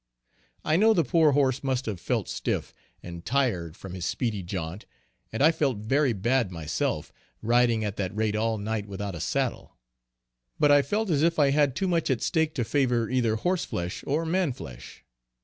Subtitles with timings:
[0.65, 4.87] I know the poor horse must have felt stiff, and tired from his speedy jaunt,
[5.31, 9.75] and I felt very bad myself, riding at that rate all night without a saddle;
[10.57, 13.63] but I felt as if I had too much at stake to favor either horse
[13.63, 15.05] flesh or man flesh.